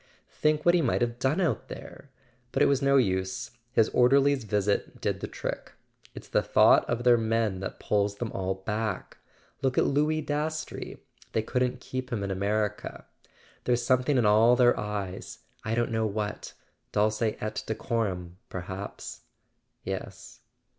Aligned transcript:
Think 0.31 0.65
what 0.65 0.73
he 0.73 0.81
might 0.81 1.01
have 1.01 1.19
done 1.19 1.39
out 1.39 1.67
there! 1.67 2.09
But 2.51 2.63
it 2.63 2.65
was 2.65 2.81
no 2.81 2.97
use. 2.97 3.51
His 3.71 3.89
orderly's 3.89 4.45
visit 4.45 4.99
did 4.99 5.19
the 5.19 5.27
trick. 5.27 5.73
It's 6.15 6.27
the 6.27 6.41
thought 6.41 6.89
of 6.89 7.03
their 7.03 7.19
men 7.19 7.59
that 7.59 7.79
pulls 7.79 8.15
them 8.15 8.31
all 8.31 8.55
back. 8.55 9.19
Look 9.61 9.77
at 9.77 9.85
Louis 9.85 10.23
Dastrey—they 10.23 11.43
couldn't 11.43 11.81
keep 11.81 12.11
him 12.11 12.23
in 12.23 12.31
America. 12.31 13.05
There's 13.65 13.83
something 13.85 14.17
in 14.17 14.25
all 14.25 14.55
their 14.55 14.75
eyes: 14.79 15.37
I 15.63 15.75
don't 15.75 15.91
know 15.91 16.07
what. 16.07 16.55
Dulce 16.91 17.21
et 17.21 17.63
decorum, 17.67 18.37
perhaps" 18.49 19.21
"Yes." 19.83 20.39